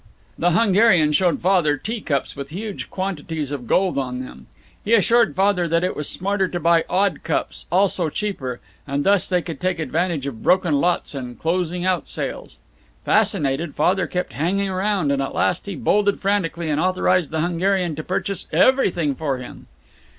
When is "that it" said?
5.67-5.95